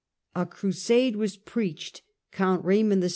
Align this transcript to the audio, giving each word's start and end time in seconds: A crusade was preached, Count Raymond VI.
A 0.33 0.47
crusade 0.47 1.15
was 1.15 1.37
preached, 1.37 2.01
Count 2.31 2.65
Raymond 2.65 3.03
VI. 3.03 3.09